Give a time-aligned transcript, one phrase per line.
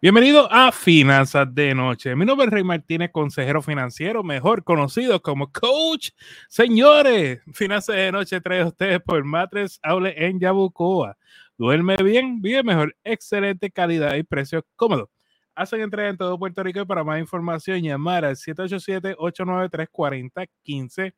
[0.00, 2.14] Bienvenido a Finanzas de Noche.
[2.14, 6.10] Mi nombre es Rey Martínez, consejero financiero, mejor conocido como Coach.
[6.48, 11.18] Señores, Finanzas de Noche trae a ustedes por Matres Aule en Yabucoa.
[11.56, 15.10] Duerme bien, vive mejor, excelente calidad y precio cómodo.
[15.56, 21.12] Hacen entrega en todo Puerto Rico y para más información llamar al 787-893-4015,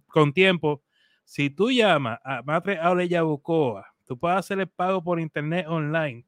[0.09, 0.83] con tiempo.
[1.25, 6.27] Si tú llamas a Matre Aule Yabucoa, tú puedes hacer el pago por internet online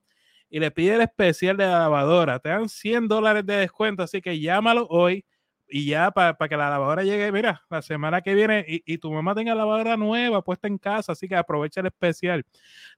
[0.49, 4.21] y le pides el especial de la lavadora, te dan 100 dólares de descuento, así
[4.23, 5.25] que llámalo hoy
[5.69, 9.35] y ya para que la lavadora llegue, mira, la semana que viene y, tu mamá
[9.35, 12.45] tenga lavadora nueva puesta en casa, así que aprovecha el especial.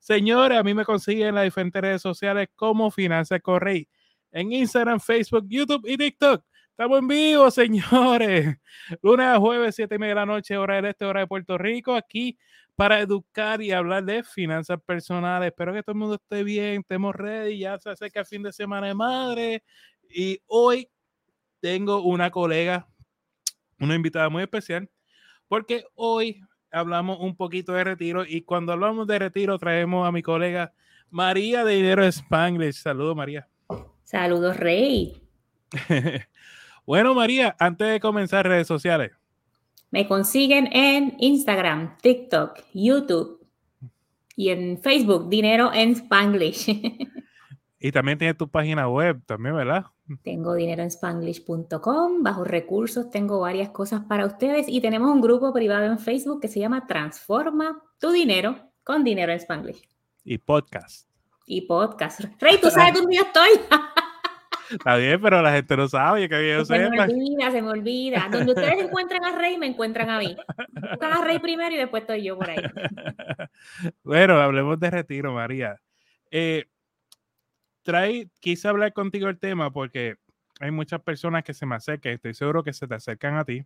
[0.00, 3.88] Señores, a mí me consiguen en las diferentes redes sociales como Finanzas Correy,
[4.32, 6.45] en Instagram, Facebook, YouTube y TikTok.
[6.70, 8.56] Estamos en vivo, señores.
[9.02, 11.59] Lunes a jueves, 7 y media de la noche, hora del este, hora de Puerto
[11.59, 12.38] Rico, aquí
[12.76, 15.48] para educar y hablar de finanzas personales.
[15.48, 18.52] Espero que todo el mundo esté bien, estemos ready, ya se acerca el fin de
[18.52, 19.65] semana de madre.
[20.09, 20.88] Y hoy
[21.60, 22.88] tengo una colega,
[23.78, 24.88] una invitada muy especial,
[25.48, 30.23] porque hoy hablamos un poquito de retiro y cuando hablamos de retiro traemos a mi
[30.23, 30.73] colega
[31.10, 32.76] María de Dinero Spanglish.
[32.76, 33.48] Saludos, María.
[34.04, 35.23] Saludos, Rey.
[36.87, 39.12] bueno, María, antes de comenzar redes sociales.
[39.90, 43.46] Me consiguen en Instagram, TikTok, YouTube
[44.37, 46.68] y en Facebook, Dinero en Spanglish.
[47.80, 49.87] y también tienes tu página web, también, ¿verdad?
[50.23, 55.52] Tengo dinero en spanglish.com, bajo recursos tengo varias cosas para ustedes y tenemos un grupo
[55.52, 59.87] privado en Facebook que se llama Transforma tu dinero con dinero en Spanglish.
[60.24, 61.09] Y podcast.
[61.46, 62.20] Y podcast.
[62.40, 63.50] Rey, tú sabes dónde yo estoy.
[64.70, 68.28] Está bien, pero la gente no sabe que yo Se me olvida, se me olvida.
[68.31, 70.37] Donde ustedes encuentran a Rey, me encuentran a mí.
[70.72, 72.59] Buscan a Rey primero y después estoy yo por ahí.
[74.03, 75.81] Bueno, hablemos de retiro, María.
[76.31, 76.66] Eh,
[77.88, 80.16] trae, quise hablar contigo el tema porque
[80.60, 83.65] hay muchas personas que se me acercan, estoy seguro que se te acercan a ti.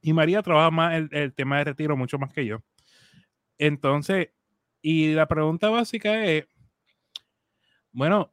[0.00, 2.62] Y María trabaja más el, tema de retiro mucho más que yo.
[3.58, 4.30] Entonces,
[4.80, 6.46] y la pregunta básica es,
[7.92, 8.32] bueno,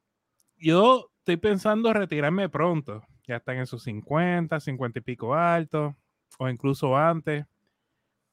[0.55, 5.93] yo estoy pensando retirarme pronto, ya están en sus 50, 50 y pico altos,
[6.39, 7.45] o incluso antes.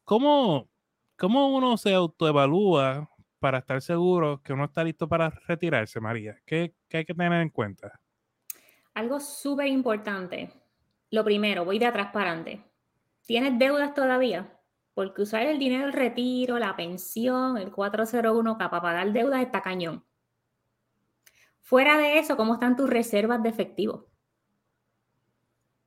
[0.04, 0.70] ¿Cómo,
[1.16, 3.09] cómo uno se autoevalúa
[3.40, 6.38] para estar seguro que uno está listo para retirarse, María?
[6.44, 8.00] ¿Qué, hay que tener en cuenta?
[8.94, 10.52] Algo súper importante.
[11.10, 12.64] Lo primero, voy de atrás para adelante.
[13.26, 14.56] ¿Tienes deudas todavía?
[14.94, 20.04] Porque usar el dinero del retiro, la pensión, el 401k para pagar deudas está cañón.
[21.60, 24.06] Fuera de eso, ¿cómo están tus reservas de efectivo?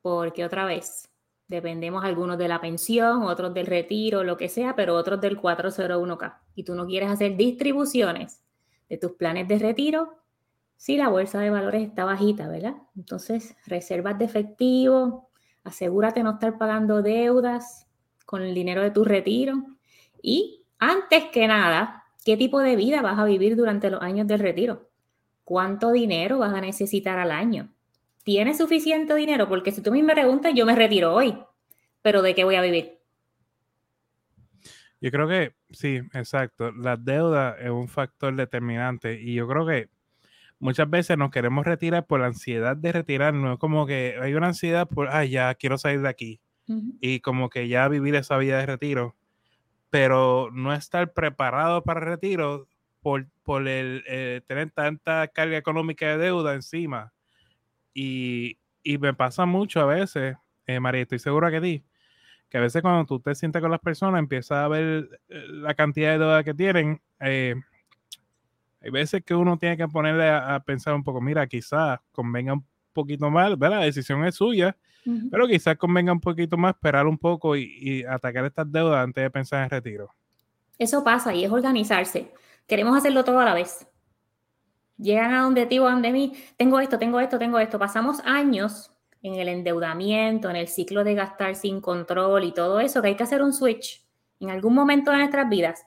[0.02, 1.13] Porque otra vez,
[1.46, 6.38] Dependemos algunos de la pensión, otros del retiro, lo que sea, pero otros del 401k.
[6.54, 8.42] Y tú no quieres hacer distribuciones
[8.88, 10.24] de tus planes de retiro
[10.76, 12.74] si la bolsa de valores está bajita, ¿verdad?
[12.96, 15.30] Entonces, reservas de efectivo,
[15.62, 17.86] asegúrate no estar pagando deudas
[18.26, 19.64] con el dinero de tu retiro.
[20.22, 24.40] Y antes que nada, ¿qué tipo de vida vas a vivir durante los años del
[24.40, 24.90] retiro?
[25.44, 27.73] ¿Cuánto dinero vas a necesitar al año?
[28.24, 29.48] ¿Tienes suficiente dinero?
[29.48, 31.38] Porque si tú me preguntas, yo me retiro hoy,
[32.00, 32.98] pero ¿de qué voy a vivir?
[34.98, 36.72] Yo creo que sí, exacto.
[36.72, 39.90] La deuda es un factor determinante y yo creo que
[40.58, 43.58] muchas veces nos queremos retirar por la ansiedad de retirarnos.
[43.58, 46.40] Como que hay una ansiedad por, ay, ya quiero salir de aquí
[47.02, 49.14] y como que ya vivir esa vida de retiro,
[49.90, 52.68] pero no estar preparado para el retiro
[53.02, 57.13] por, por el, eh, tener tanta carga económica de deuda encima
[57.94, 58.58] y,
[58.98, 61.84] me pasa mucho a veces, eh, María, estoy segura que ti,
[62.48, 65.74] que a veces cuando tú te sientes con las personas, empiezas a ver eh, la
[65.74, 67.00] cantidad de deuda que tienen.
[67.20, 67.54] Eh,
[68.82, 72.66] hay veces que uno tiene que ponerle a, pensar un poco, mira, quizás convenga un
[72.92, 73.80] poquito más, ¿verdad?
[73.80, 74.76] La decisión es suya,
[75.30, 79.22] pero quizás convenga un poquito más esperar un poco y, y, atacar estas deudas antes
[79.22, 80.10] de pensar en retiro.
[80.78, 82.30] Eso pasa y es organizarse.
[82.66, 83.86] Queremos hacerlo todo a la vez.
[84.96, 87.78] Llegan a donde ti o a donde mí, tengo esto, tengo esto, tengo esto.
[87.78, 88.92] Pasamos años
[89.22, 93.16] en el endeudamiento, en el ciclo de gastar sin control y todo eso, que hay
[93.16, 94.04] que hacer un switch
[94.38, 95.86] en algún momento de nuestras vidas.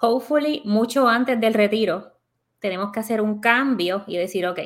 [0.00, 2.14] Hopefully, mucho antes del retiro,
[2.58, 4.60] tenemos que hacer un cambio y decir, ok,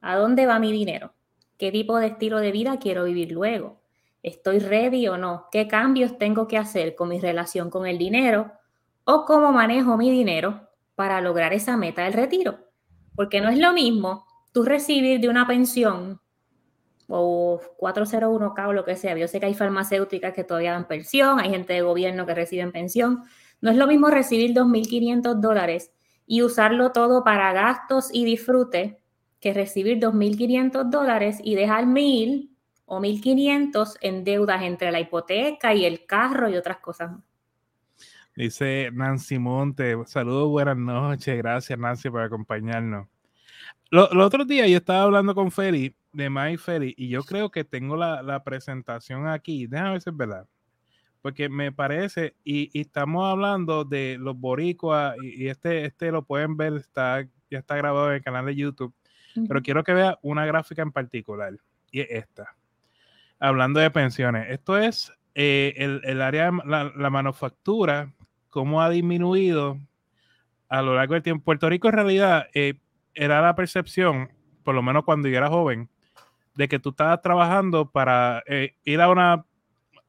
[0.00, 1.12] ¿a dónde va mi dinero?
[1.58, 3.80] ¿Qué tipo de estilo de vida quiero vivir luego?
[4.22, 5.46] ¿Estoy ready o no?
[5.50, 8.52] ¿Qué cambios tengo que hacer con mi relación con el dinero?
[9.04, 12.69] ¿O cómo manejo mi dinero para lograr esa meta del retiro?
[13.14, 16.20] Porque no es lo mismo tú recibir de una pensión
[17.08, 21.40] o 401k o lo que sea, yo sé que hay farmacéuticas que todavía dan pensión,
[21.40, 23.24] hay gente de gobierno que reciben pensión,
[23.60, 25.92] no es lo mismo recibir 2.500 dólares
[26.26, 29.02] y usarlo todo para gastos y disfrute
[29.40, 32.50] que recibir 2.500 dólares y dejar 1.000
[32.84, 37.10] o 1.500 en deudas entre la hipoteca y el carro y otras cosas
[38.40, 43.06] Dice Nancy Monte, saludos, buenas noches, gracias Nancy por acompañarnos.
[43.90, 47.64] Los otros días yo estaba hablando con Feli, de My Feli, y yo creo que
[47.64, 50.46] tengo la, presentación aquí, déjame ver si es verdad,
[51.20, 56.76] porque me parece, y, estamos hablando de los boricuas, y, este, este lo pueden ver,
[56.76, 58.94] está, ya está grabado en el canal de YouTube,
[59.48, 61.52] pero quiero que vea una gráfica en particular,
[61.90, 62.56] y es esta.
[63.38, 68.14] Hablando de pensiones, esto es eh, el, área, la, la manufactura,
[68.50, 69.78] cómo ha disminuido
[70.68, 71.44] a lo largo del tiempo.
[71.44, 72.74] Puerto Rico en realidad eh,
[73.14, 74.30] era la percepción,
[74.62, 75.88] por lo menos cuando yo era joven,
[76.54, 79.44] de que tú estabas trabajando para eh, ir a una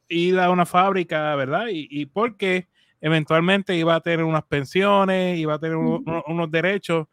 [0.10, 1.68] ir a una fábrica, ¿verdad?
[1.72, 2.68] Y, y, porque
[3.00, 7.08] eventualmente iba a tener unas pensiones, iba a tener unos derechos,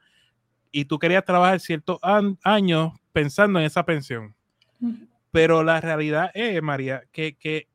[0.73, 1.99] y tú querías trabajar ciertos
[2.43, 4.35] años pensando en esa pensión.
[5.31, 7.69] Pero la realidad es, María, que, que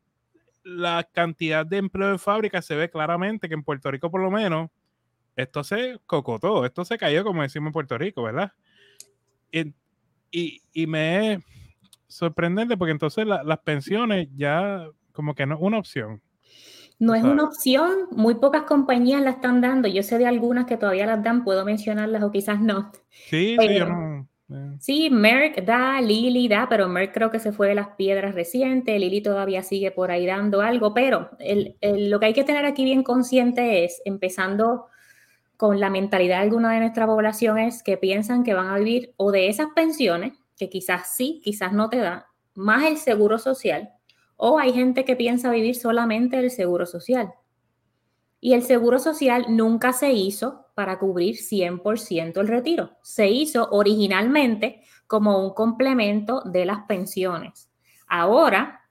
[0.63, 4.31] la cantidad de empleo en fábrica se ve claramente que en Puerto Rico por lo
[4.31, 4.69] menos
[5.35, 8.53] esto se cocotó, esto se cayó como decimos en Puerto Rico, ¿verdad?
[9.51, 11.43] Y, y, me es
[12.07, 16.21] sorprendente porque entonces las pensiones ya como que no es una opción.
[16.99, 19.87] No es una opción, muy pocas compañías la están dando.
[19.87, 22.91] Yo sé de algunas que todavía las dan, puedo mencionarlas o quizás no.
[23.09, 24.27] Sí, sí, yo no.
[24.79, 28.99] Sí, Merck da, Lily da, pero Merck creo que se fue de las piedras recientes,
[28.99, 31.31] Lily todavía sigue por ahí dando algo, pero
[31.81, 34.87] lo que hay que tener aquí bien consciente es, empezando
[35.57, 39.13] con la mentalidad de alguna de nuestra población, es que piensan que van a vivir
[39.17, 43.89] o de esas pensiones, que quizás sí, quizás no te da, más el seguro social,
[44.35, 47.33] o hay gente que piensa vivir solamente el seguro social.
[48.39, 52.91] Y el seguro social nunca se hizo para cubrir 100% el retiro.
[53.01, 57.69] Se hizo originalmente como un complemento de las pensiones.
[58.07, 58.81] Ahora,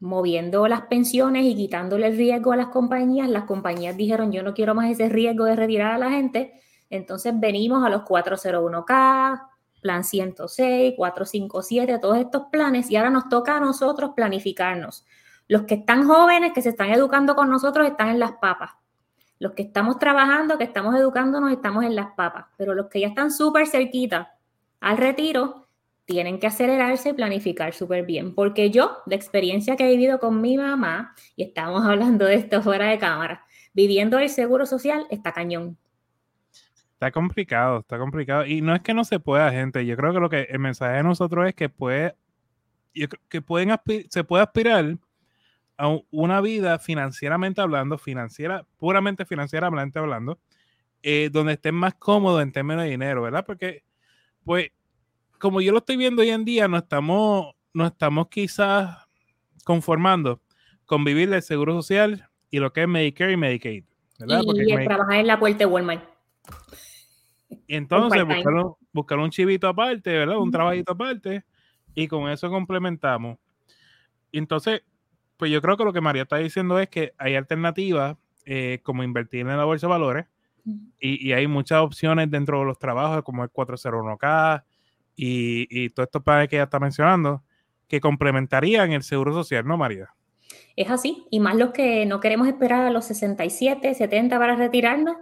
[0.00, 4.54] moviendo las pensiones y quitándole el riesgo a las compañías, las compañías dijeron, yo no
[4.54, 6.54] quiero más ese riesgo de retirar a la gente.
[6.88, 9.42] Entonces venimos a los 401k,
[9.80, 15.04] plan 106, 457, todos estos planes y ahora nos toca a nosotros planificarnos.
[15.48, 18.70] Los que están jóvenes, que se están educando con nosotros, están en las papas.
[19.40, 23.08] Los que estamos trabajando, que estamos educándonos, estamos en las papas, pero los que ya
[23.08, 24.36] están súper cerquita
[24.78, 25.66] al retiro,
[26.04, 30.40] tienen que acelerarse y planificar súper bien, porque yo, de experiencia que he vivido con
[30.40, 35.32] mi mamá, y estamos hablando de esto fuera de cámara, viviendo el seguro social está
[35.32, 35.76] cañón.
[36.94, 38.44] Está complicado, está complicado.
[38.44, 39.86] Y no es que no se pueda, gente.
[39.86, 42.14] Yo creo que lo que el mensaje de nosotros es que puede,
[43.30, 43.74] que pueden
[44.10, 44.98] se puede aspirar
[46.10, 50.38] una vida financieramente hablando, financiera, puramente financieramente hablando,
[51.02, 53.44] eh, donde estén más cómodos en términos de dinero, ¿verdad?
[53.46, 53.84] Porque,
[54.44, 54.70] pues,
[55.38, 59.08] como yo lo estoy viendo hoy en día, no estamos, no estamos quizás
[59.64, 60.40] conformando
[60.84, 63.84] con vivir del seguro social y lo que es Medicare y Medicaid,
[64.18, 64.42] ¿verdad?
[64.44, 66.04] Y, trabajar en la puerta de Walmart.
[67.66, 70.38] Y entonces buscar un, buscar un, chivito aparte, ¿verdad?
[70.38, 71.44] Un trabajito aparte
[71.94, 73.38] y con eso complementamos.
[74.32, 74.82] Entonces,
[75.40, 79.02] pues yo creo que lo que María está diciendo es que hay alternativas eh, como
[79.02, 80.26] invertir en la bolsa de valores
[81.00, 84.62] y, hay muchas opciones dentro de los trabajos como el 401k
[85.16, 87.42] y, y todos estos planes que ella está mencionando
[87.88, 90.10] que complementarían el seguro social, ¿no, María?
[90.76, 95.16] Es así, y más los que no queremos esperar a los 67, 70 para retirarnos,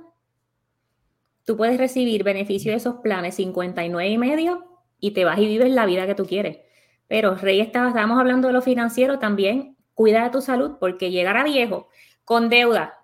[1.45, 5.71] tú puedes recibir beneficio de esos planes 59 y medio y te vas y vives
[5.71, 6.59] la vida que tú quieres.
[7.07, 11.43] Pero Rey, estábamos hablando de lo financiero también, cuida de tu salud, porque llegar a
[11.43, 11.89] viejo
[12.25, 12.95] con deuda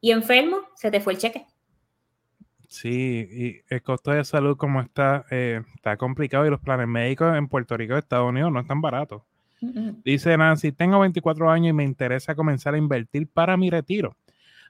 [0.00, 1.46] y enfermo, se te fue el cheque.
[2.68, 7.36] Sí, y el costo de salud como está, eh, está complicado y los planes médicos
[7.36, 9.22] en Puerto Rico y Estados Unidos no están baratos.
[10.04, 14.16] Dice Nancy, tengo 24 años y me interesa comenzar a invertir para mi retiro.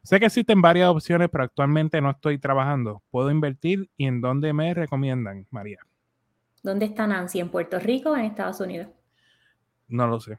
[0.02, 3.02] Sé que existen varias opciones, pero actualmente no estoy trabajando.
[3.10, 5.80] ¿Puedo invertir y en dónde me recomiendan, María?
[6.62, 7.40] ¿Dónde está Nancy?
[7.40, 8.88] ¿En Puerto Rico o en Estados Unidos?
[9.88, 10.38] No lo sé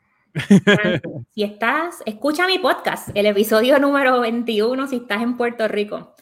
[1.33, 6.15] si estás, escucha mi podcast, el episodio número 21, si estás en Puerto Rico.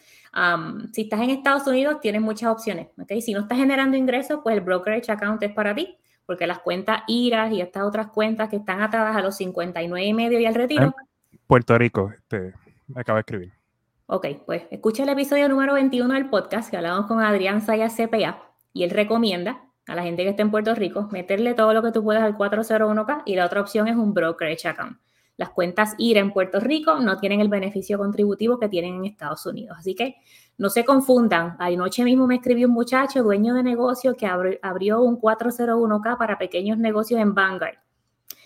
[0.92, 2.88] si estás en Estados Unidos, tienes muchas opciones.
[3.00, 3.20] ¿okay?
[3.22, 7.02] Si no estás generando ingresos, pues el brokerage account es para ti, porque las cuentas
[7.06, 10.54] IRAs y estas otras cuentas que están atadas a los 59 y medio y al
[10.54, 10.94] retiro.
[11.46, 12.54] Puerto Rico, te
[12.94, 13.52] acabo de escribir.
[14.06, 18.38] Ok, pues escucha el episodio número 21 del podcast que hablamos con Adrián Sayas CPA
[18.72, 21.92] y él recomienda a la gente que está en Puerto Rico, meterle todo lo que
[21.92, 24.98] tú puedas al 401k y la otra opción es un brokerage account.
[25.36, 29.44] Las cuentas IRA en Puerto Rico no tienen el beneficio contributivo que tienen en Estados
[29.46, 29.76] Unidos.
[29.78, 30.16] Así que
[30.58, 31.56] no se confundan.
[31.58, 36.78] Anoche mismo me escribió un muchacho, dueño de negocio, que abrió un 401k para pequeños
[36.78, 37.78] negocios en Vanguard.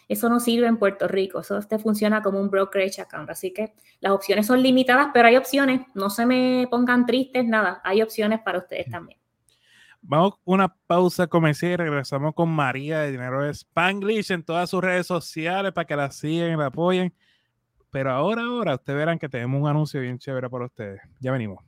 [0.08, 3.28] Eso no sirve en Puerto Rico, eso te funciona como un brokerage account.
[3.28, 5.82] Así que las opciones son limitadas, pero hay opciones.
[5.92, 7.82] No se me pongan tristes, nada.
[7.84, 9.17] Hay opciones para ustedes también.
[10.00, 14.70] Vamos a una pausa comercial y regresamos con María de Dinero de Spanglish en todas
[14.70, 17.12] sus redes sociales para que la sigan y la apoyen.
[17.90, 21.00] Pero ahora, ahora, ustedes verán que tenemos un anuncio bien chévere para ustedes.
[21.20, 21.67] Ya venimos.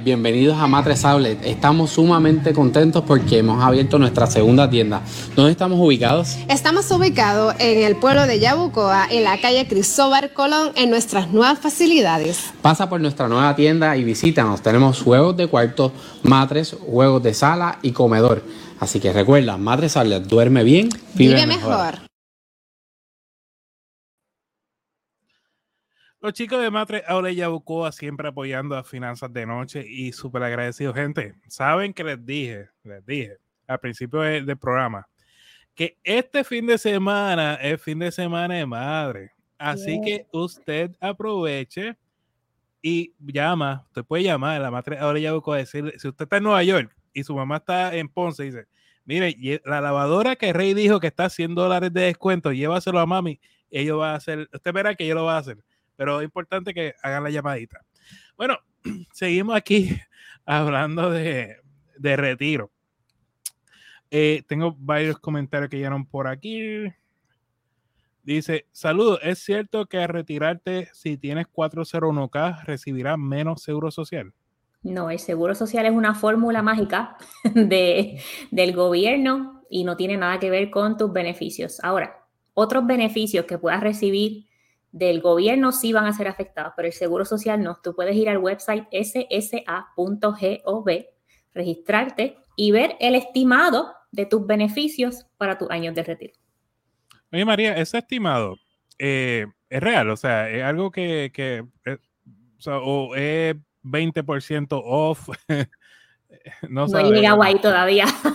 [0.00, 1.44] Bienvenidos a Matres Outlet.
[1.44, 5.02] Estamos sumamente contentos porque hemos abierto nuestra segunda tienda.
[5.36, 6.38] ¿Dónde estamos ubicados?
[6.48, 11.58] Estamos ubicados en el pueblo de Yabucoa, en la calle Cristóbal Colón, en nuestras nuevas
[11.60, 12.52] facilidades.
[12.62, 14.62] Pasa por nuestra nueva tienda y visítanos.
[14.62, 18.42] Tenemos juegos de cuarto, matres, juegos de sala y comedor.
[18.80, 22.11] Así que recuerda, Matres Outlet, duerme bien, vive, mejor.
[26.22, 30.94] Los chicos de Matre Aure Yabucoa siempre apoyando a Finanzas de Noche y súper agradecidos,
[30.94, 31.34] gente.
[31.48, 35.08] Saben que les dije, les dije al principio del programa
[35.74, 39.32] que este fin de semana es fin de semana de madre.
[39.58, 41.96] Así que usted aproveche
[42.80, 46.36] y llama, usted puede llamar a la Matre Aure Yabucoa a decirle, si usted está
[46.36, 48.66] en Nueva York y su mamá está en Ponce, dice,
[49.04, 53.06] mire, la lavadora que Rey dijo que está a 100 dólares de descuento, llévaselo a
[53.06, 53.40] mami,
[53.72, 55.58] ellos va a hacer, usted verá que yo lo va a hacer
[56.02, 57.80] pero es importante que hagan la llamadita.
[58.36, 58.58] Bueno,
[59.12, 59.90] seguimos aquí
[60.44, 61.60] hablando de,
[62.00, 62.72] retiro.
[64.10, 66.92] Eh, tengo varios comentarios que llegaron por aquí.
[68.24, 74.34] Dice, saludos, ¿es cierto que al retirarte si tienes 401k recibirás menos seguro social?
[74.82, 77.16] No, el seguro social es una fórmula mágica
[77.54, 81.78] de, del gobierno y no tiene nada que ver con tus beneficios.
[81.84, 84.46] Ahora, otros beneficios que puedas recibir
[84.92, 87.78] del gobierno sí van a ser afectados, pero el Seguro Social no.
[87.82, 90.86] Tú puedes ir al website ssa.gov,
[91.54, 96.34] registrarte y ver el estimado de tus beneficios para tus años de retiro.
[97.32, 98.56] Oye, María, ese estimado
[98.98, 101.98] eh, es real, o sea, es algo que, que eh,
[102.66, 105.28] o, es 20% off.
[106.68, 108.04] no, no he llegado ahí todavía.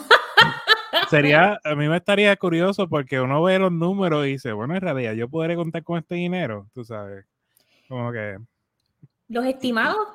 [1.10, 4.82] sería, a mí me estaría curioso porque uno ve los números y dice, bueno, en
[4.82, 7.26] realidad yo podré contar con este dinero, tú sabes.
[7.88, 8.38] Como que.
[9.30, 10.08] Los estimados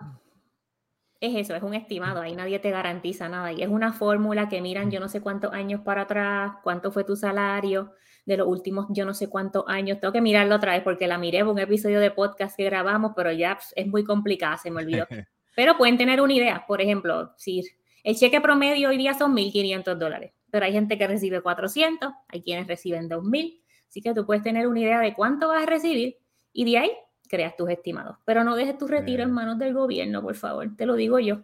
[1.21, 3.53] es eso, es un estimado, ahí nadie te garantiza nada.
[3.53, 7.05] Y es una fórmula que miran yo no sé cuántos años para atrás, cuánto fue
[7.05, 10.01] tu salario de los últimos yo no sé cuántos años.
[10.01, 13.13] Tengo que mirarlo otra vez porque la miré en un episodio de podcast que grabamos,
[13.15, 15.07] pero ya es muy complicada, se me olvidó.
[15.55, 17.63] Pero pueden tener una idea, por ejemplo, si
[18.05, 22.43] el cheque promedio hoy día son 1.500 dólares pero hay gente que recibe 400, hay
[22.43, 26.19] quienes reciben 2000, así que tú puedes tener una idea de cuánto vas a recibir
[26.53, 26.91] y de ahí
[27.27, 28.19] creas tus estimados.
[28.27, 31.41] Pero no dejes tu retiro en manos del gobierno, por favor, te lo digo yo.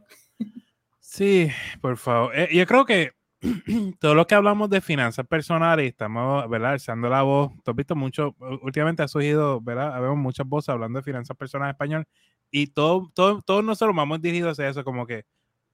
[1.00, 1.48] Sí,
[1.80, 2.38] por favor.
[2.38, 3.12] Eh, yo creo que
[3.98, 6.72] todo lo que hablamos de finanzas personales, estamos, ¿verdad?
[6.72, 7.50] Alzando la voz.
[7.64, 9.94] Tú has visto mucho, últimamente ha surgido, ¿verdad?
[9.94, 12.04] Habemos muchas voces hablando de finanzas personales en español
[12.50, 15.24] y todo, todo, todos nosotros vamos dirigidos hacia eso, como que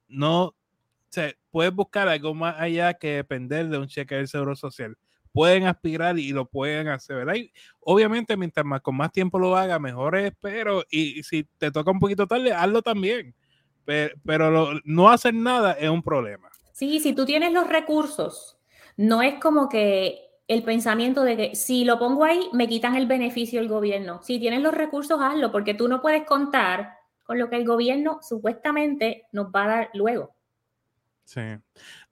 [0.06, 0.54] no
[1.50, 4.96] puedes buscar algo más allá que depender de un cheque del Seguro Social.
[5.32, 7.34] Pueden aspirar y lo pueden hacer, ¿verdad?
[7.80, 11.90] obviamente, mientras más con más tiempo lo haga, mejor es, pero y, si te toca
[11.90, 13.34] un poquito tarde, hazlo también.
[13.84, 16.50] Pero, no hacer nada es un problema.
[16.72, 18.58] Sí, si tú tienes los recursos,
[18.96, 23.06] no es como que el pensamiento de que si lo pongo ahí, me quitan el
[23.06, 24.22] beneficio del gobierno.
[24.22, 26.94] Si tienes los recursos, hazlo, porque tú no puedes contar
[27.24, 30.34] con lo que el gobierno supuestamente nos va a dar luego.
[31.24, 31.40] Sí.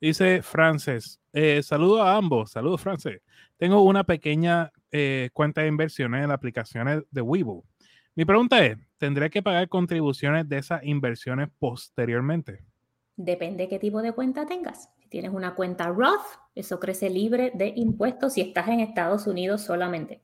[0.01, 3.21] Dice Frances, eh, saludo a ambos, saludos Frances.
[3.57, 7.63] Tengo una pequeña eh, cuenta de inversiones en aplicaciones de Webull.
[8.15, 12.65] Mi pregunta es, ¿tendré que pagar contribuciones de esas inversiones posteriormente?
[13.17, 14.89] Depende qué tipo de cuenta tengas.
[14.99, 19.63] Si tienes una cuenta Roth, eso crece libre de impuestos si estás en Estados Unidos
[19.63, 20.23] solamente.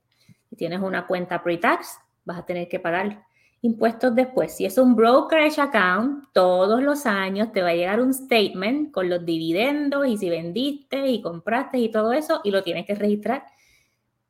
[0.49, 3.27] Si tienes una cuenta pre-tax, vas a tener que pagar
[3.63, 4.57] impuestos después.
[4.57, 9.09] Si es un brokerage account, todos los años te va a llegar un statement con
[9.09, 13.45] los dividendos y si vendiste y compraste y todo eso y lo tienes que registrar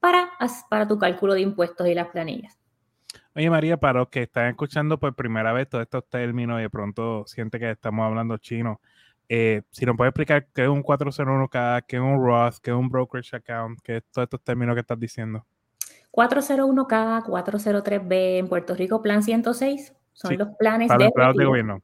[0.01, 0.31] para,
[0.71, 2.59] para tu cálculo de impuestos y las planillas.
[3.35, 6.71] Oye María, para los que están escuchando por primera vez todos estos términos y de
[6.71, 8.81] pronto siente que estamos hablando chino,
[9.29, 12.77] eh, si nos puedes explicar qué es un 401k, qué es un Roth, qué es
[12.77, 15.47] un brokerage account, qué es todos estos términos que estás diciendo.
[16.13, 21.83] 401K, 403B en Puerto Rico, Plan 106, son los planes de retiro.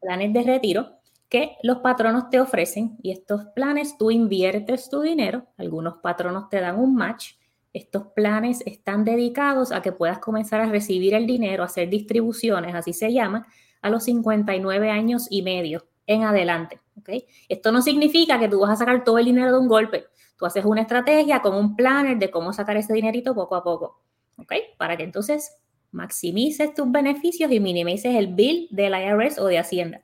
[0.00, 5.46] Planes de retiro que los patronos te ofrecen y estos planes tú inviertes tu dinero,
[5.56, 7.34] algunos patronos te dan un match,
[7.72, 12.92] estos planes están dedicados a que puedas comenzar a recibir el dinero, hacer distribuciones, así
[12.92, 13.46] se llama,
[13.80, 16.80] a los 59 años y medio en adelante.
[16.98, 17.26] ¿okay?
[17.48, 20.06] Esto no significa que tú vas a sacar todo el dinero de un golpe.
[20.40, 24.00] Tú haces una estrategia con un planner de cómo sacar ese dinerito poco a poco.
[24.38, 24.52] ¿ok?
[24.78, 25.58] Para que entonces
[25.92, 30.02] maximices tus beneficios y minimices el bill del IRS o de Hacienda.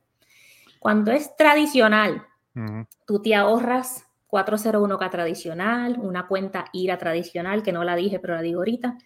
[0.79, 2.27] Cuando es tradicional,
[3.07, 8.43] tú te ahorras 401k tradicional, una cuenta IRA tradicional, que no la dije, pero la
[8.43, 8.99] digo ahorita.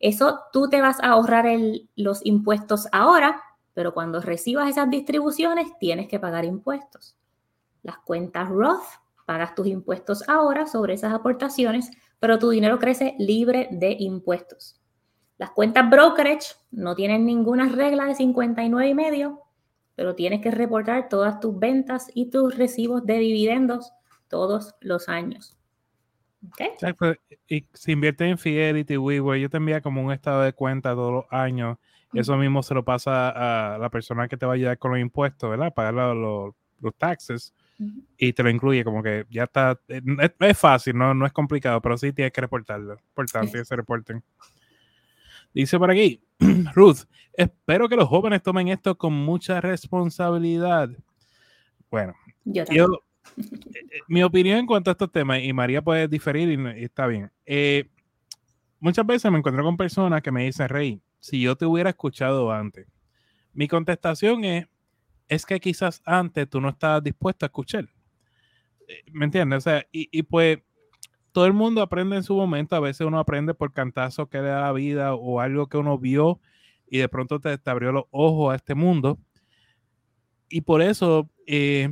[0.00, 1.46] Eso tú te vas a ahorrar
[1.94, 3.40] los impuestos ahora,
[3.74, 7.16] pero cuando recibas esas distribuciones tienes que pagar impuestos.
[7.82, 8.84] Las cuentas Roth,
[9.24, 14.80] pagas tus impuestos ahora sobre esas aportaciones, pero tu dinero crece libre de impuestos.
[15.36, 19.42] Las cuentas brokerage no tienen ninguna regla de 59 y medio,
[19.94, 23.92] pero tienes que reportar todas tus ventas y tus recibos de dividendos
[24.28, 25.58] todos los años.
[26.58, 27.14] Exacto.
[27.48, 31.12] Y si inviertes en Fidelity, WeWork, yo te envía como un estado de cuenta todos
[31.12, 31.78] los años.
[32.12, 35.00] Eso mismo se lo pasa a la persona que te va a ayudar con los
[35.00, 35.72] impuestos, ¿verdad?
[35.74, 37.52] Pagar los, los, taxes.
[38.16, 39.78] Y te lo incluye como que ya está.
[39.88, 40.00] Eh,
[40.40, 41.12] es, fácil, ¿no?
[41.14, 42.94] no es complicado, pero sí tienes que reportarlo.
[42.94, 44.22] Importante que se reporten.
[45.52, 46.20] Dice por aquí,
[46.74, 50.90] Ruth, espero que los jóvenes tomen esto con mucha responsabilidad.
[51.90, 52.14] Bueno,
[52.44, 52.66] yo, eh,
[53.36, 57.30] eh, mi opinión en cuanto a estos temas, y María puede diferir y, está bien.
[57.46, 57.88] Eh,
[58.80, 62.52] muchas veces me encuentro con personas que me dicen, Rey, si yo te hubiera escuchado
[62.52, 62.86] antes,
[63.52, 64.66] mi contestación es,
[65.28, 67.88] es que quizás antes tú no estabas dispuesto a escuchar.
[69.12, 69.58] ¿Me entiendes?
[69.58, 70.58] O sea, y, y pues
[71.34, 74.48] todo el mundo aprende en su momento, a veces uno aprende por cantazo que le
[74.48, 76.40] da la vida o algo que uno vio
[76.86, 79.18] y de pronto te, abrió los ojos a este mundo.
[80.48, 81.90] Y por eso eh,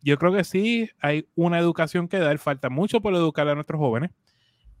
[0.00, 3.78] yo creo que sí hay una educación que dar, falta mucho por educar a nuestros
[3.78, 4.10] jóvenes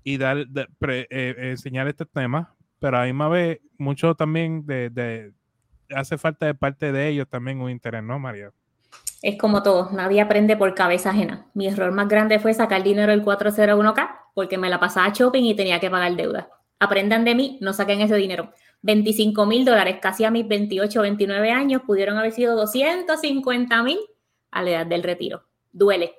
[0.04, 0.46] y dar,
[0.88, 5.34] eh, enseñar este tema, pero a mí me ve mucho también de,
[5.94, 8.52] hace falta de parte de ellos también un interés, ¿no, María?
[9.20, 11.46] Es como todo, nadie aprende por cabeza ajena.
[11.54, 15.56] Mi error más grande fue sacar dinero del 401k porque me la pasaba shopping y
[15.56, 16.48] tenía que pagar deuda.
[16.78, 18.52] Aprendan de mí, no saquen ese dinero.
[18.82, 23.98] 25 mil dólares, casi a mis 28 29 años, pudieron haber sido 250 mil
[24.52, 25.42] a la edad del retiro.
[25.72, 26.14] Duele.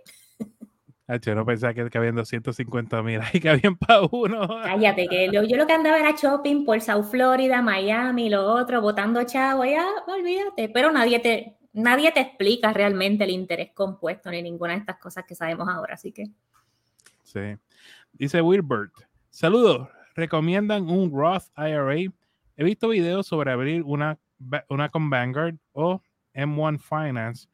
[1.18, 4.48] Yo no pensaba que, había 250 mil ahí que habían para uno.
[4.62, 9.24] Cállate, que yo, lo que andaba era shopping por South Florida, Miami, lo otro, botando
[9.24, 10.70] chavo, ya, olvídate.
[10.70, 15.26] Pero nadie te, nadie te explica realmente el interés compuesto ni ninguna de estas cosas
[15.28, 16.26] que sabemos ahora, así que.
[17.24, 17.58] Sí.
[18.14, 18.94] Dice Wilbert,
[19.32, 22.12] saludos, ¿recomiendan un Roth IRA?
[22.56, 24.20] He visto videos sobre abrir una,
[24.68, 26.04] una con Vanguard o
[26.36, 27.48] M1 Finance,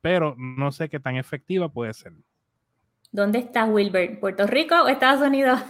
[0.00, 2.12] pero no sé qué tan efectiva puede ser.
[3.12, 4.20] ¿Dónde estás, Wilbert?
[4.20, 5.60] ¿Puerto Rico o Estados Unidos?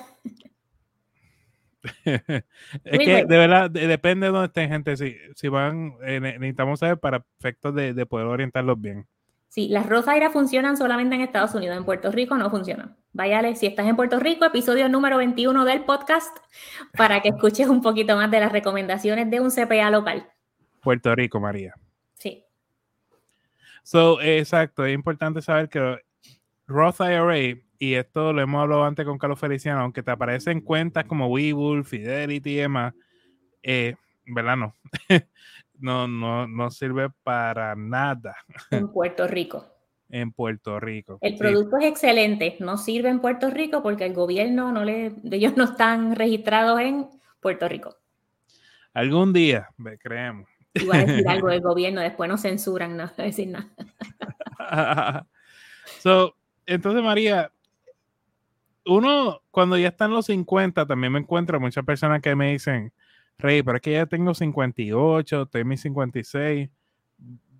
[2.05, 4.97] es que de verdad depende de dónde estén gente.
[4.97, 9.07] Si, si van, eh, necesitamos saber para efectos de, poder orientarlos bien.
[9.49, 12.97] Sí, las Rosaira funcionan solamente en Estados Unidos, en Puerto Rico no funcionan.
[13.13, 16.37] Váyale, si estás en Puerto Rico, episodio número 21 del podcast,
[16.97, 20.29] para que escuches un poquito más de las recomendaciones de un CPA local.
[20.81, 21.75] Puerto Rico, María.
[22.15, 22.45] Sí.
[23.83, 26.01] So, exacto, es importante saber que
[26.71, 31.05] Roth IRA y esto lo hemos hablado antes con Carlos Feliciano, aunque te aparecen cuentas
[31.05, 32.95] como Webull, Fidelity y demás,
[33.63, 34.57] eh, ¿verdad?
[34.57, 34.77] No.
[35.81, 38.37] no, no, no sirve para nada.
[38.71, 39.67] En Puerto Rico.
[40.13, 41.19] En Puerto Rico.
[41.21, 45.57] El producto es excelente, no sirve en Puerto Rico porque el gobierno no le, ellos
[45.57, 47.97] no están registrados en Puerto Rico.
[48.93, 49.69] Algún día,
[50.01, 50.49] creemos.
[50.75, 53.51] Igual decir algo del gobierno, después nos censuran, no decir
[54.59, 55.29] nada.
[56.01, 56.35] so,
[56.75, 57.53] entonces, María,
[58.87, 62.93] uno, cuando ya está en los 50, también me encuentro muchas personas que me dicen,
[63.39, 66.71] Rey, pero es que ya tengo 58, estoy en mis 56.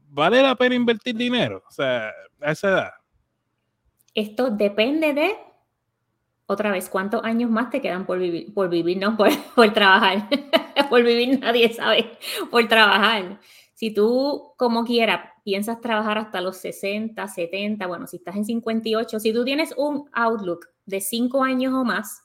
[0.09, 1.63] ¿Vale la pena invertir dinero?
[1.69, 2.91] O sea, a esa edad.
[4.15, 5.33] Esto depende de,
[6.47, 10.29] otra vez, cuántos años más te quedan por vivir, por vivir, no por, por trabajar.
[10.89, 12.13] por vivir nadie sabe,
[12.51, 13.41] por trabajar.
[13.81, 19.19] Si tú, como quiera, piensas trabajar hasta los 60, 70, bueno, si estás en 58,
[19.19, 22.23] si tú tienes un outlook de 5 años o más,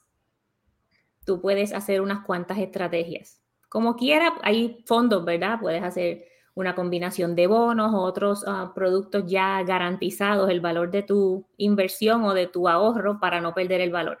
[1.24, 3.40] tú puedes hacer unas cuantas estrategias.
[3.70, 5.58] Como quiera, hay fondos, ¿verdad?
[5.58, 11.04] Puedes hacer una combinación de bonos o otros ah, productos ya garantizados, el valor de
[11.04, 14.18] tu inversión o de tu ahorro para no perder el valor.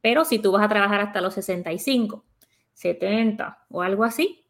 [0.00, 2.24] Pero si tú vas a trabajar hasta los 65,
[2.72, 4.46] 70 o algo así,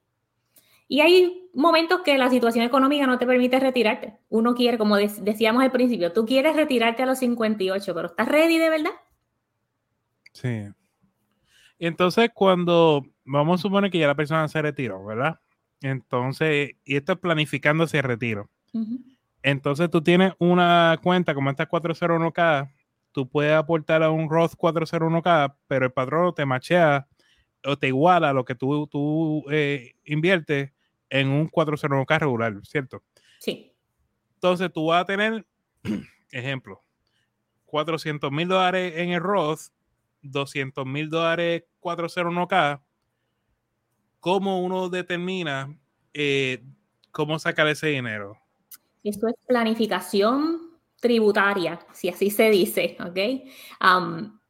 [0.89, 4.17] y hay momentos que la situación económica no te permite retirarte.
[4.29, 8.59] Uno quiere, como decíamos al principio, tú quieres retirarte a los 58, pero ¿estás ready
[8.59, 8.93] de verdad?
[10.33, 10.69] Sí.
[11.81, 15.41] Y entonces cuando vamos a suponer que ya la persona se retiró, ¿verdad?
[15.81, 18.49] Entonces, y esto es planificando ese retiro.
[19.43, 22.71] Entonces tú tienes una cuenta como esta 401k,
[23.11, 27.09] tú puedes aportar a un Roth 401k, pero el patrón te machea
[27.65, 30.71] o te iguala lo que tú, tú eh, inviertes
[31.11, 33.03] en un 401k regular, ¿cierto?
[33.41, 33.73] Sí.
[34.35, 35.47] Entonces tú vas a tener,
[36.31, 36.83] ejemplo,
[37.67, 39.61] 400 mil dólares en el Roth,
[40.23, 42.81] 200 mil dólares 401k.
[44.21, 45.79] ¿Cómo uno determina
[46.13, 46.65] eh,
[47.11, 48.39] cómo sacar ese dinero?
[49.05, 50.69] Esto es planificación
[51.01, 53.17] tributaria, si así se dice, ¿ok?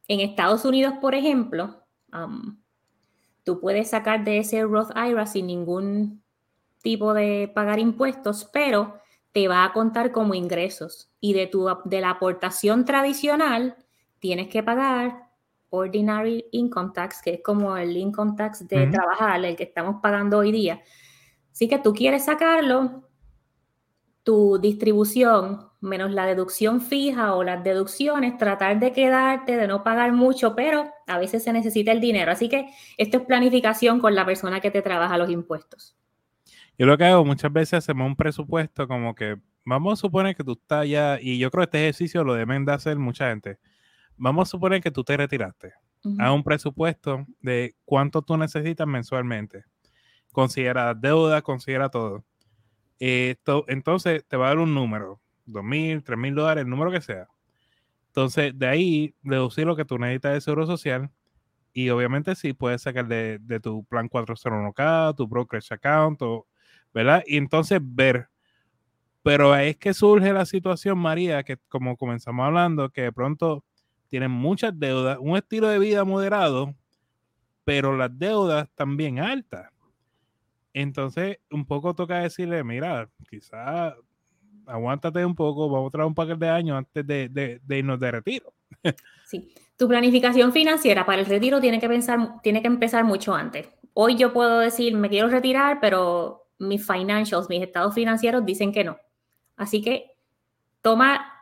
[0.07, 1.85] en Estados Unidos, por ejemplo,
[3.43, 6.23] tú puedes sacar de ese Roth IRA sin ningún
[6.81, 8.95] tipo de pagar impuestos, pero
[9.31, 13.77] te va a contar como ingresos y de, tu, de la aportación tradicional
[14.19, 15.29] tienes que pagar
[15.69, 20.39] Ordinary Income Tax, que es como el income tax de trabajar, el que estamos pagando
[20.39, 20.81] hoy día.
[21.51, 23.03] Así que tú quieres sacarlo,
[24.23, 30.11] tu distribución menos la deducción fija o las deducciones, tratar de quedarte, de no pagar
[30.11, 32.31] mucho, pero a veces se necesita el dinero.
[32.31, 35.98] Así que esto es planificación con la persona que te trabaja los impuestos.
[36.79, 40.43] Yo lo que hago muchas veces hacemos un presupuesto como que vamos a suponer que
[40.43, 43.59] tú estás ya, y yo creo que este ejercicio lo deben de hacer mucha gente.
[44.17, 45.73] Vamos a suponer que tú te retiraste.
[46.17, 49.65] a un presupuesto de cuánto tú necesitas mensualmente.
[50.31, 52.23] Considera deuda, considera todo
[52.99, 57.01] entonces te va a dar un número, dos mil, tres mil dólares, el número que
[57.01, 57.27] sea.
[58.07, 61.09] Entonces, de ahí deducir lo que tú necesitas de seguro social
[61.73, 66.19] y obviamente sí puedes sacar de, tu plan 401k, tu brokerage account,
[66.93, 67.23] ¿verdad?
[67.25, 68.29] Y entonces ver.
[69.23, 73.63] Pero es que surge la situación, María, que como comenzamos hablando, que de pronto
[74.07, 76.73] tienen muchas deudas, un estilo de vida moderado,
[77.63, 79.69] pero las deudas también altas.
[80.73, 83.93] Entonces, un poco toca decirle, mira, quizás
[84.65, 88.53] aguántate un poco, vamos a traer un paquete de años antes de, irnos de retiro.
[89.25, 93.67] Sí, tu planificación financiera para el retiro tiene que, pensar, tiene que empezar mucho antes.
[93.93, 98.83] Hoy yo puedo decir, me quiero retirar, pero mis financials, mis estados financieros dicen que
[98.83, 98.97] no.
[99.55, 100.11] Así que
[100.81, 101.33] toma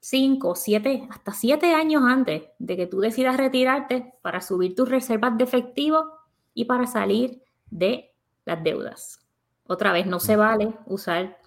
[0.00, 5.36] cinco, siete, hasta siete años antes de que tú decidas retirarte para subir tus reservas
[5.38, 6.12] de efectivo
[6.54, 8.12] y para salir de
[8.44, 9.20] las deudas.
[9.66, 11.38] Otra vez, no se vale usar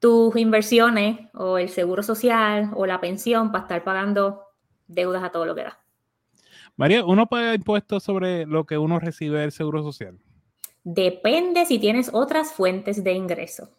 [0.00, 4.42] tus inversiones o el seguro social o la pensión para estar pagando
[4.86, 5.80] deudas a todo lo que da.
[6.76, 10.18] María, ¿uno paga impuestos sobre lo que uno recibe del seguro social?
[10.84, 13.70] Depende si tienes otras fuentes de ingreso.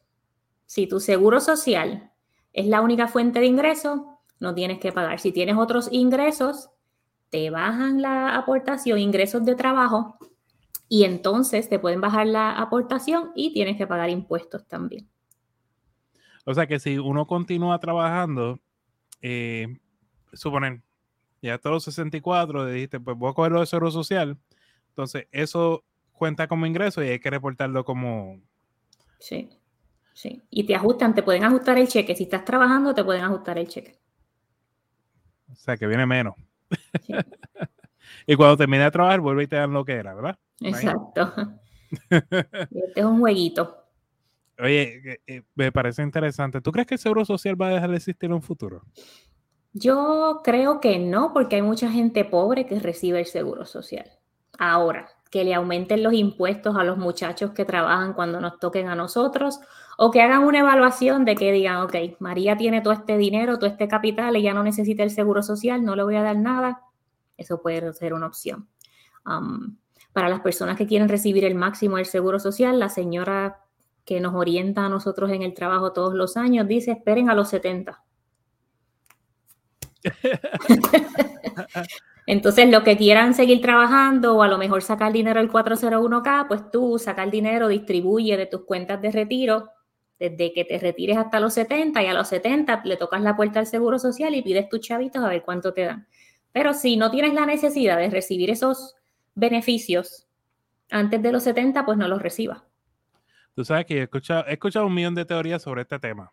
[0.66, 2.12] Si tu seguro social
[2.52, 5.20] es la única fuente de ingreso, no tienes que pagar.
[5.20, 6.72] Si tienes otros ingresos,
[7.30, 10.18] te bajan la aportación, ingresos de trabajo,
[10.88, 15.08] y entonces te pueden bajar la aportación y tienes que pagar impuestos también.
[16.46, 18.60] O sea que si uno continúa trabajando,
[19.22, 19.80] eh,
[20.34, 20.84] suponen,
[21.42, 24.38] ya todos los 64, dijiste, pues voy a cogerlo de seguro social,
[24.90, 25.84] entonces eso
[26.16, 28.42] cuenta como ingreso y hay que reportarlo como...
[29.20, 29.50] Sí,
[30.14, 30.42] sí.
[30.50, 32.16] Y te ajustan, te pueden ajustar el cheque.
[32.16, 34.00] Si estás trabajando, te pueden ajustar el cheque.
[35.52, 36.36] O sea que viene menos.
[38.28, 40.38] y cuando termine de trabajar, vuelve y te dan lo que era, ¿verdad?
[40.62, 41.34] Exacto.
[42.10, 43.86] este es un jueguito.
[44.60, 46.62] Oye, eh, me parece interesante.
[46.62, 48.84] ¿Tú crees que el seguro social va a dejar de existir en un futuro?
[49.74, 54.10] Yo creo que no, porque hay mucha gente pobre que recibe el seguro social.
[54.58, 58.96] Ahora, que le aumenten los impuestos a los muchachos que trabajan cuando nos toquen a
[58.96, 59.60] nosotros,
[59.98, 63.70] o que hagan una evaluación de que digan, ok, María tiene todo este dinero, todo
[63.70, 66.82] este capital, ella no necesita el seguro social, no le voy a dar nada.
[67.38, 68.68] Eso puede ser una opción.
[69.26, 69.78] Um,
[70.14, 73.62] para las personas que quieren recibir el máximo del seguro social, la señora
[74.06, 77.50] que nos orienta a nosotros en el trabajo todos los años dice, esperen a los
[77.50, 78.02] 70.
[82.28, 86.72] Entonces, lo que quieran seguir trabajando o a lo mejor sacar dinero del 401k, pues
[86.72, 89.70] tú sacar dinero, distribuye de tus cuentas de retiro
[90.20, 93.60] desde que te retires hasta los 70 y a los 70 le tocas la puerta
[93.60, 96.08] al seguro social y pides tus chavitos a ver cuánto te dan.
[96.52, 98.96] Pero si no tienes la necesidad de recibir esos
[99.36, 100.28] beneficios
[100.90, 102.66] antes de los 70, pues no los reciba.
[103.56, 106.32] Tú sabes que he escuchado, un millón de teorías sobre este tema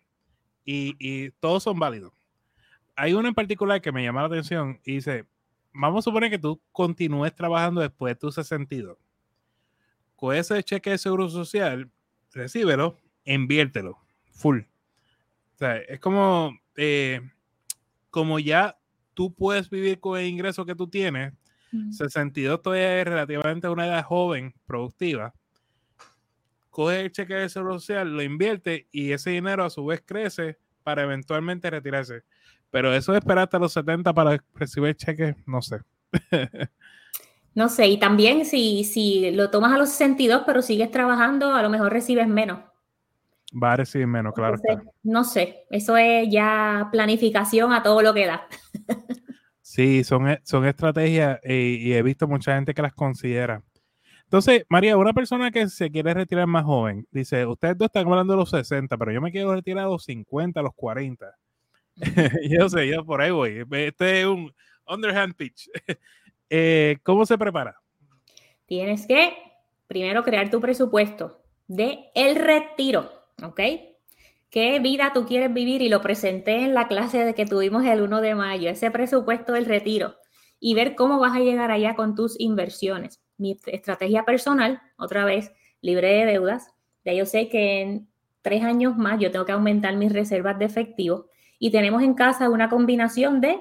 [0.64, 2.12] y, y, todos son válidos.
[2.94, 5.24] Hay uno en particular que me llama la atención y dice,
[5.72, 8.96] vamos a suponer que tú continúes trabajando después de tus 62.
[10.16, 11.90] Con ese cheque de seguro social,
[12.32, 13.98] recíbelo, inviértelo,
[14.30, 14.60] full.
[15.54, 17.20] O sea, es como, eh,
[18.10, 18.78] como ya
[19.14, 21.32] tú puedes vivir con el ingreso que tú tienes,
[21.90, 25.34] 62 todavía es relativamente una edad joven, productiva.
[26.68, 30.58] Coge el cheque de seguro social, lo invierte y ese dinero a su vez crece
[30.82, 32.24] para eventualmente retirarse.
[32.72, 35.80] Pero eso de esperar hasta los 70 para recibir cheques, no sé.
[37.54, 41.62] no sé, y también si, si lo tomas a los 62 pero sigues trabajando, a
[41.62, 42.60] lo mejor recibes menos.
[43.62, 44.56] Va a recibir menos, claro.
[45.02, 48.48] no sé, eso es ya planificación a todo lo que da.
[49.60, 53.62] Sí, son, e, son estrategias eh, y he visto mucha gente que las considera.
[54.24, 58.32] Entonces, María, una persona que se quiere retirar más joven, dice, ustedes dos están hablando
[58.32, 61.26] de los 60, pero yo me quiero retirar a los 50, a los 40.
[62.48, 63.64] yo sé, yo por ahí voy.
[63.70, 64.52] Este es un
[64.86, 65.68] underhand pitch.
[66.54, 67.80] Eh, ¿Cómo se prepara?
[68.66, 69.32] Tienes que
[69.86, 73.10] primero crear tu presupuesto de el retiro,
[73.42, 73.58] ¿ok?
[74.52, 78.02] qué vida tú quieres vivir y lo presenté en la clase de que tuvimos el
[78.02, 80.16] 1 de mayo, ese presupuesto del retiro
[80.60, 83.22] y ver cómo vas a llegar allá con tus inversiones.
[83.38, 86.68] Mi estrategia personal, otra vez, libre de deudas.
[87.02, 88.08] Ya yo sé que en
[88.42, 91.30] tres años más yo tengo que aumentar mis reservas de efectivo
[91.64, 93.60] y tenemos en casa una combinación de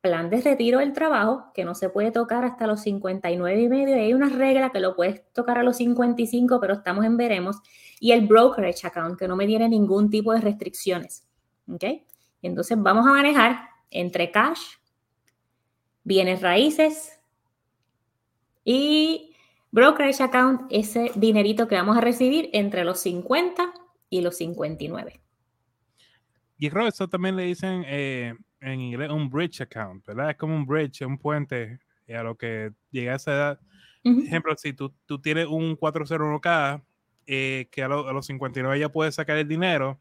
[0.00, 3.96] plan de retiro del trabajo que no se puede tocar hasta los 59 y medio.
[3.96, 7.56] Hay una regla que lo puedes tocar a los 55, pero estamos en veremos
[7.98, 11.26] y el brokerage account, que no me tiene ningún tipo de restricciones.
[11.68, 11.82] ¿Ok?
[12.40, 14.60] Entonces vamos a manejar entre cash,
[16.04, 17.18] bienes raíces
[18.62, 19.34] y
[19.72, 23.74] brokerage account, ese dinerito que vamos a recibir entre los 50
[24.08, 25.20] y los 59.
[26.60, 30.30] Y creo eso también le dicen eh, en inglés un bridge account, ¿verdad?
[30.30, 31.80] Es como un bridge, un puente
[32.14, 33.60] a lo que llega a esa edad.
[34.02, 36.82] Por ejemplo, si tú, tú tienes un 401k
[37.26, 39.98] eh, que a, los 59 ya puedes sacar el dinero,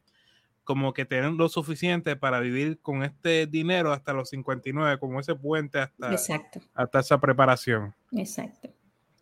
[0.65, 5.35] como que tienen lo suficiente para vivir con este dinero hasta los 59, como ese
[5.35, 6.09] puente hasta,
[6.73, 7.95] hasta esa preparación.
[8.11, 8.69] Exacto.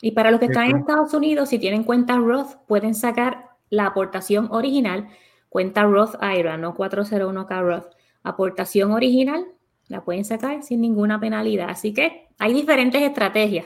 [0.01, 3.85] Y para los que están en Estados Unidos, si tienen cuenta Roth, pueden sacar la
[3.85, 5.09] aportación original,
[5.57, 7.87] cuenta Roth IRA, no 401k Roth.
[8.21, 9.43] Aportación original,
[9.87, 11.71] la pueden sacar sin ninguna penalidad.
[11.71, 13.65] Así que hay diferentes estrategias.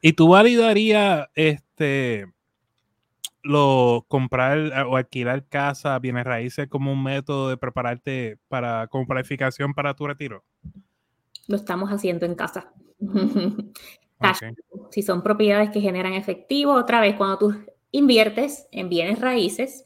[0.00, 2.32] ¿Y tú validarías este,
[3.42, 9.06] lo comprar eh, o alquilar casa, bienes raíces como un método de prepararte para como
[9.06, 10.44] planificación para tu retiro?
[11.46, 12.72] Lo estamos haciendo en casa.
[14.90, 17.54] Si son propiedades que generan efectivo, otra vez, cuando tú
[17.90, 19.84] inviertes en bienes raíces,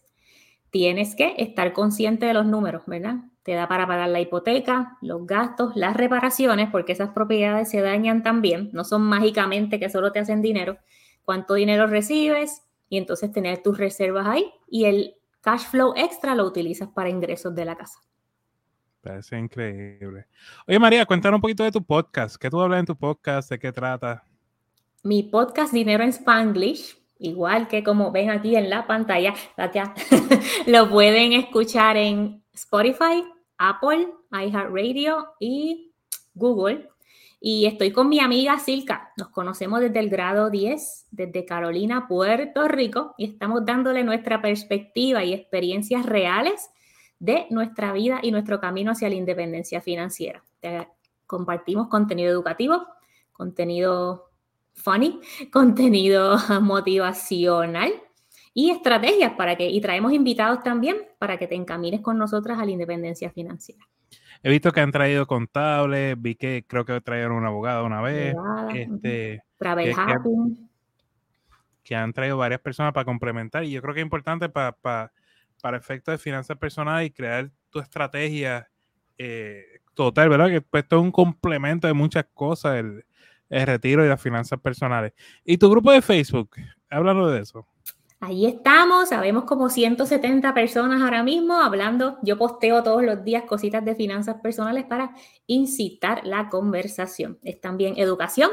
[0.70, 3.16] tienes que estar consciente de los números, ¿verdad?
[3.42, 8.22] Te da para pagar la hipoteca, los gastos, las reparaciones, porque esas propiedades se dañan
[8.22, 10.78] también, no son mágicamente que solo te hacen dinero.
[11.24, 12.62] ¿Cuánto dinero recibes?
[12.88, 17.54] y entonces tener tus reservas ahí y el cash flow extra lo utilizas para ingresos
[17.54, 18.00] de la casa.
[19.00, 20.26] Parece increíble.
[20.66, 22.36] Oye, María, cuéntanos un poquito de tu podcast.
[22.36, 23.50] ¿Qué tú hablas en tu podcast?
[23.50, 24.24] ¿De qué trata?
[25.02, 29.34] Mi podcast Dinero en Spanglish, igual que como ven aquí en la pantalla,
[30.66, 33.24] lo pueden escuchar en Spotify,
[33.58, 35.92] Apple, iHeartRadio y
[36.34, 36.88] Google.
[37.40, 39.12] Y estoy con mi amiga Silka.
[39.16, 45.22] Nos conocemos desde el grado 10, desde Carolina, Puerto Rico, y estamos dándole nuestra perspectiva
[45.22, 46.70] y experiencias reales
[47.20, 50.42] de nuestra vida y nuestro camino hacia la independencia financiera.
[51.26, 52.86] compartimos contenido educativo,
[53.32, 54.27] contenido
[54.78, 55.20] funny,
[55.52, 57.92] contenido motivacional
[58.54, 62.64] y estrategias para que, y traemos invitados también para que te encamines con nosotras a
[62.64, 63.84] la independencia financiera.
[64.42, 68.34] He visto que han traído contables, vi que creo que trajeron un abogado una vez.
[68.74, 69.42] este,
[71.82, 73.64] que, han traído varias personas para complementar.
[73.64, 77.80] Y yo creo que es importante para, para, efectos de finanzas personales y crear tu
[77.80, 78.68] estrategia
[79.16, 79.64] eh,
[79.94, 80.48] total, ¿verdad?
[80.48, 83.04] Que pues, esto es un complemento de muchas cosas, el,
[83.48, 85.12] el retiro y las finanzas personales.
[85.44, 86.50] ¿Y tu grupo de Facebook?
[86.90, 87.66] Háblanos de eso.
[88.20, 92.18] Ahí estamos, sabemos como 170 personas ahora mismo hablando.
[92.22, 95.14] Yo posteo todos los días cositas de finanzas personales para
[95.46, 97.38] incitar la conversación.
[97.44, 98.50] Es también educación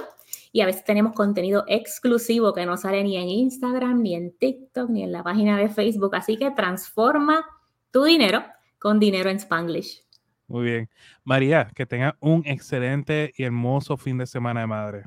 [0.52, 4.88] y a veces tenemos contenido exclusivo que no sale ni en Instagram, ni en TikTok,
[4.90, 6.16] ni en la página de Facebook.
[6.16, 7.44] Así que transforma
[7.90, 8.44] tu dinero
[8.78, 10.05] con dinero en Spanglish.
[10.48, 10.90] Muy bien.
[11.24, 15.04] María, que tenga un excelente y hermoso fin de semana de madre.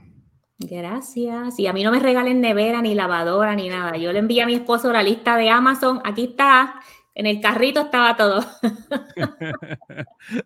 [0.58, 1.58] Gracias.
[1.58, 3.96] Y a mí no me regalen nevera, ni lavadora, ni nada.
[3.96, 6.00] Yo le envié a mi esposo la lista de Amazon.
[6.04, 6.80] Aquí está.
[7.14, 8.40] En el carrito estaba todo.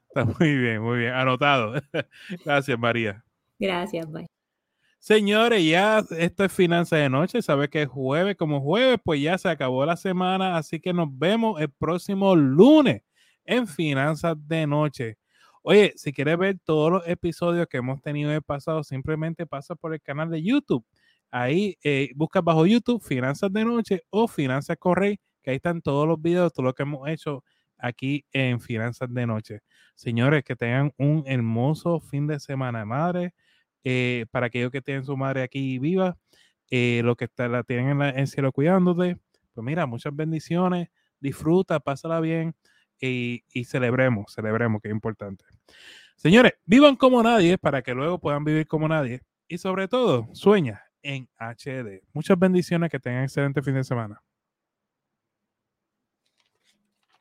[0.09, 1.13] está muy bien, muy bien.
[1.13, 1.75] Anotado.
[2.45, 3.25] Gracias, María.
[3.59, 4.27] Gracias, bye.
[4.99, 7.43] Señores, ya esto es Finanzas de Noche.
[7.43, 10.57] Sabe que es jueves, como jueves, pues ya se acabó la semana.
[10.57, 13.03] Así que nos vemos el próximo lunes
[13.45, 15.17] en Finanzas de Noche.
[15.63, 19.75] Oye, si quieres ver todos los episodios que hemos tenido en el pasado, simplemente pasa
[19.77, 20.85] por el canal de YouTube.
[21.31, 26.07] Ahí eh, busca bajo YouTube Finanzas de Noche o Finanzas Correy, que ahí están todos
[26.07, 27.45] los videos, todo lo que hemos hecho
[27.79, 29.61] aquí en Finanzas de Noche.
[29.95, 33.35] Señores, que tengan un hermoso fin de semana, madre.
[33.85, 36.17] Eh, para aquellos que tienen su madre aquí viva,
[36.71, 39.19] eh, los que la tienen en, el cielo cuidándote,
[39.55, 40.89] pues mira, muchas bendiciones,
[41.21, 42.55] disfruta, pásala bien
[43.03, 45.45] y, celebremos, celebremos, que es importante.
[46.17, 50.85] Señores, vivan como nadie para que luego puedan vivir como nadie y sobre todo, sueña
[51.03, 52.03] en HD.
[52.13, 54.23] Muchas bendiciones, que tengan excelente fin de semana.